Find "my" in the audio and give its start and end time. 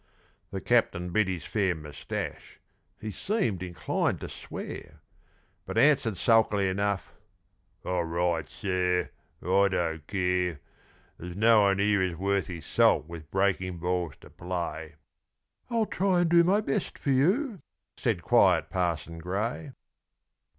16.43-16.61